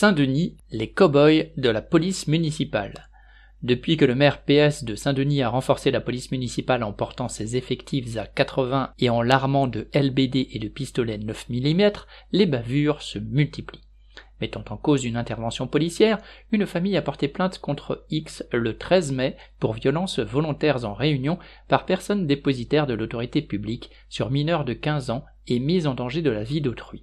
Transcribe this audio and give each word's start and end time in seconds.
Saint-Denis, 0.00 0.56
les 0.70 0.88
cow-boys 0.88 1.46
de 1.56 1.68
la 1.70 1.82
police 1.82 2.28
municipale. 2.28 3.08
Depuis 3.64 3.96
que 3.96 4.04
le 4.04 4.14
maire 4.14 4.42
PS 4.42 4.84
de 4.84 4.94
Saint-Denis 4.94 5.42
a 5.42 5.48
renforcé 5.48 5.90
la 5.90 6.00
police 6.00 6.30
municipale 6.30 6.84
en 6.84 6.92
portant 6.92 7.26
ses 7.26 7.56
effectifs 7.56 8.16
à 8.16 8.24
80 8.24 8.92
et 9.00 9.10
en 9.10 9.22
l'armant 9.22 9.66
de 9.66 9.88
LBD 9.92 10.50
et 10.52 10.60
de 10.60 10.68
pistolets 10.68 11.18
9 11.18 11.48
mm, 11.48 11.90
les 12.30 12.46
bavures 12.46 13.02
se 13.02 13.18
multiplient. 13.18 13.80
Mettant 14.40 14.62
en 14.70 14.76
cause 14.76 15.04
une 15.04 15.16
intervention 15.16 15.66
policière, 15.66 16.18
une 16.52 16.66
famille 16.66 16.96
a 16.96 17.02
porté 17.02 17.26
plainte 17.26 17.58
contre 17.58 18.04
X 18.08 18.44
le 18.52 18.78
13 18.78 19.10
mai 19.10 19.36
pour 19.58 19.72
violences 19.72 20.20
volontaires 20.20 20.84
en 20.84 20.94
réunion 20.94 21.40
par 21.66 21.86
personne 21.86 22.28
dépositaire 22.28 22.86
de 22.86 22.94
l'autorité 22.94 23.42
publique 23.42 23.90
sur 24.08 24.30
mineurs 24.30 24.64
de 24.64 24.74
15 24.74 25.10
ans 25.10 25.24
et 25.48 25.58
mise 25.58 25.88
en 25.88 25.94
danger 25.94 26.22
de 26.22 26.30
la 26.30 26.44
vie 26.44 26.60
d'autrui. 26.60 27.02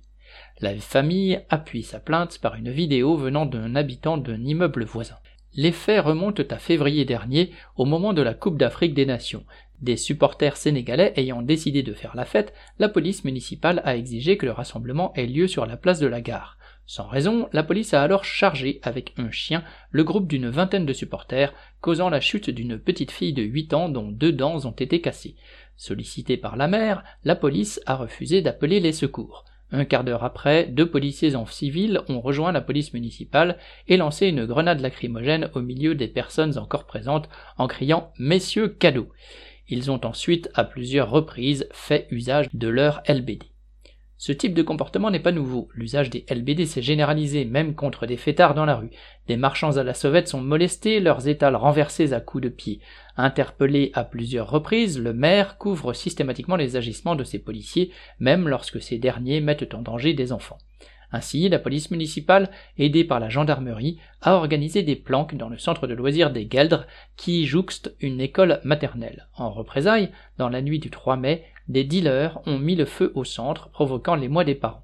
La 0.62 0.76
famille 0.78 1.40
appuie 1.50 1.84
sa 1.84 2.00
plainte 2.00 2.40
par 2.40 2.56
une 2.56 2.72
vidéo 2.72 3.18
venant 3.18 3.46
d'un 3.46 3.76
habitant 3.76 4.18
d'un 4.18 4.44
immeuble 4.44 4.86
voisin. 4.86 5.18
Les 5.54 5.72
faits 5.72 6.04
remontent 6.04 6.44
à 6.50 6.58
février 6.58 7.06
dernier, 7.06 7.52
au 7.78 7.86
moment 7.86 8.12
de 8.12 8.22
la 8.22 8.34
Coupe 8.34 8.58
d'Afrique 8.58 8.94
des 8.94 9.06
Nations. 9.06 9.46
Des 9.82 9.96
supporters 9.96 10.58
sénégalais 10.58 11.14
ayant 11.16 11.42
décidé 11.42 11.82
de 11.84 11.94
faire 11.94 12.16
la 12.16 12.26
fête, 12.26 12.54
la 12.80 12.90
police 12.90 13.24
municipale 13.24 13.82
a 13.86 13.96
exigé 13.96 14.38
que 14.38 14.46
le 14.46 14.52
rassemblement 14.52 15.14
ait 15.14 15.28
lieu 15.28 15.48
sur 15.48 15.66
la 15.66 15.78
place 15.78 16.00
de 16.00 16.08
la 16.08 16.22
gare. 16.22 16.58
Sans 16.88 17.08
raison, 17.08 17.50
la 17.52 17.64
police 17.64 17.94
a 17.94 18.02
alors 18.02 18.26
chargé 18.26 18.80
avec 18.84 19.14
un 19.18 19.32
chien 19.32 19.64
le 19.92 20.04
groupe 20.04 20.28
d'une 20.28 20.50
vingtaine 20.50 20.86
de 20.86 20.94
supporters, 20.94 21.54
causant 21.82 22.10
la 22.10 22.22
chute 22.22 22.50
d'une 22.50 22.78
petite 22.78 23.12
fille 23.12 23.34
de 23.34 23.42
8 23.42 23.74
ans 23.74 23.90
dont 23.90 24.12
deux 24.12 24.32
dents 24.32 24.66
ont 24.66 24.72
été 24.72 25.02
cassées. 25.02 25.36
Sollicitée 25.78 26.38
par 26.38 26.58
la 26.58 26.68
mère, 26.68 27.04
la 27.24 27.36
police 27.36 27.82
a 27.86 27.96
refusé 27.96 28.42
d'appeler 28.42 28.80
les 28.80 28.94
secours. 28.94 29.46
Un 29.72 29.86
quart 29.86 30.04
d'heure 30.04 30.24
après, 30.24 30.66
deux 30.66 30.90
policiers 30.90 31.36
en 31.36 31.46
civil 31.46 32.02
ont 32.08 32.22
rejoint 32.22 32.52
la 32.52 32.62
police 32.62 32.94
municipale 32.94 33.58
et 33.88 33.98
lancé 33.98 34.28
une 34.28 34.46
grenade 34.46 34.80
lacrymogène 34.80 35.50
au 35.56 35.62
milieu 35.62 35.96
des 35.96 36.08
personnes 36.08 36.58
encore 36.58 36.86
présentes 36.86 37.30
en 37.58 37.68
criant 37.68 38.14
Messieurs 38.20 38.70
cadeaux. 38.70 39.10
Ils 39.68 39.90
ont 39.90 40.06
ensuite, 40.06 40.50
à 40.54 40.64
plusieurs 40.64 41.10
reprises, 41.10 41.68
fait 41.72 42.08
usage 42.12 42.48
de 42.54 42.68
leur 42.68 43.02
LBD. 43.08 43.55
Ce 44.18 44.32
type 44.32 44.54
de 44.54 44.62
comportement 44.62 45.12
n'est 45.12 45.20
pas 45.20 45.34
nouveau. 45.34 45.68
L'usage 45.74 46.10
des 46.10 46.26
LBD 46.30 46.66
s'est 46.66 46.82
généralisé, 46.82 47.44
même 47.44 47.76
contre 47.76 48.06
des 48.06 48.16
fêtards 48.16 48.54
dans 48.54 48.66
la 48.66 48.78
rue. 48.78 48.90
Des 49.28 49.36
marchands 49.36 49.76
à 49.76 49.84
la 49.84 49.94
sauvette 49.94 50.30
sont 50.30 50.40
molestés, 50.40 51.02
leurs 51.02 51.28
étals 51.28 51.56
renversés 51.56 52.14
à 52.14 52.22
coups 52.22 52.44
de 52.44 52.50
pied. 52.50 52.80
Interpellé 53.18 53.92
à 53.94 54.06
plusieurs 54.06 54.50
reprises, 54.50 55.00
le 55.00 55.14
maire 55.14 55.58
couvre 55.58 55.92
systématiquement 55.92 56.56
les 56.56 56.78
agissements 56.78 57.16
de 57.16 57.26
ses 57.26 57.40
policiers, 57.40 57.92
même 58.20 58.48
lorsque 58.48 58.82
ces 58.82 58.98
derniers 58.98 59.42
mettent 59.42 59.74
en 59.74 59.82
danger 59.82 60.14
des 60.14 60.32
enfants. 60.32 60.60
Ainsi, 61.16 61.48
la 61.48 61.60
police 61.60 61.92
municipale, 61.92 62.50
aidée 62.78 63.06
par 63.06 63.22
la 63.22 63.30
gendarmerie, 63.30 64.00
a 64.22 64.34
organisé 64.34 64.84
des 64.84 64.98
planques 64.98 65.36
dans 65.36 65.48
le 65.48 65.58
centre 65.58 65.88
de 65.88 65.94
loisirs 65.94 66.30
des 66.30 66.46
Gueldres, 66.46 66.88
qui 67.16 67.46
jouxte 67.46 67.96
une 68.02 68.20
école 68.20 68.60
maternelle. 68.66 69.30
En 69.38 69.50
représailles, 69.50 70.12
dans 70.38 70.50
la 70.50 70.62
nuit 70.62 70.80
du 70.80 70.90
3 70.90 71.16
mai, 71.16 71.46
des 71.70 71.86
dealers 71.86 72.42
ont 72.46 72.60
mis 72.60 72.76
le 72.76 72.84
feu 72.84 73.14
au 73.16 73.24
centre, 73.24 73.70
provoquant 73.70 74.16
l'émoi 74.16 74.44
des 74.44 74.56
parents. 74.56 74.84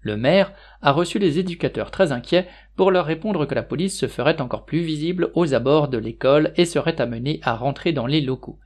Le 0.00 0.16
maire 0.16 0.52
a 0.80 0.92
reçu 0.92 1.18
les 1.18 1.38
éducateurs 1.38 1.90
très 1.90 2.10
inquiets 2.10 2.46
pour 2.74 2.90
leur 2.90 3.04
répondre 3.04 3.44
que 3.44 3.54
la 3.54 3.62
police 3.62 3.98
se 3.98 4.08
ferait 4.08 4.40
encore 4.40 4.64
plus 4.64 4.80
visible 4.80 5.30
aux 5.34 5.52
abords 5.52 5.88
de 5.88 5.98
l'école 5.98 6.54
et 6.56 6.64
serait 6.64 7.02
amenée 7.02 7.38
à 7.42 7.54
rentrer 7.54 7.92
dans 7.92 8.06
les 8.06 8.22
locaux. 8.22 8.58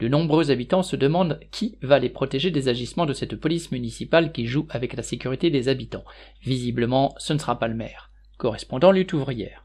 De 0.00 0.08
nombreux 0.08 0.50
habitants 0.50 0.82
se 0.82 0.96
demandent 0.96 1.40
qui 1.50 1.78
va 1.80 1.98
les 1.98 2.08
protéger 2.08 2.50
des 2.50 2.68
agissements 2.68 3.06
de 3.06 3.12
cette 3.12 3.36
police 3.36 3.70
municipale 3.70 4.32
qui 4.32 4.46
joue 4.46 4.66
avec 4.70 4.94
la 4.94 5.02
sécurité 5.02 5.50
des 5.50 5.68
habitants. 5.68 6.04
Visiblement, 6.42 7.14
ce 7.18 7.32
ne 7.32 7.38
sera 7.38 7.58
pas 7.58 7.68
le 7.68 7.74
maire. 7.74 8.10
Correspondant 8.36 8.90
lutte 8.90 9.12
ouvrière. 9.12 9.63